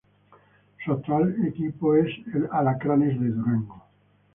Su 0.83 0.93
actual 0.93 1.35
es 1.37 1.49
equipo 1.49 1.95
es 1.95 2.11
Alacranes 2.51 3.21
de 3.21 3.27
Durango. 3.29 3.83